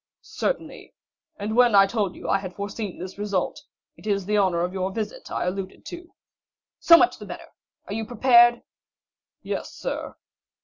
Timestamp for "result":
3.19-3.61